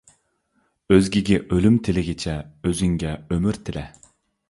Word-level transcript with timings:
ئۆزگىگە 0.95 1.37
ئۆلۈم 1.43 1.77
تىلىگىچە، 1.89 2.35
ئۆزۈڭگە 2.65 3.17
ئۆمۈر 3.27 3.65
تىلە. 3.69 3.89